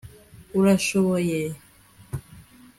urashoboye 0.59 1.39